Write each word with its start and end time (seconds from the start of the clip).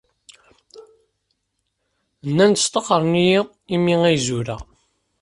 Nnan-d 2.27 2.57
staxren-iyi 2.65 3.39
imi 3.75 3.95
ay 4.09 4.17
zureɣ. 4.25 4.61